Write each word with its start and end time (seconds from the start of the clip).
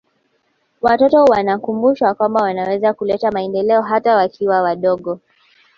watoto 0.81 1.23
wanakumbushwa 1.25 2.13
kwamba 2.13 2.41
wanaweza 2.41 2.93
kuleta 2.93 3.31
maendeleo 3.31 3.81
hata 3.81 4.15
wakiwa 4.15 4.61
wadogo 4.61 5.19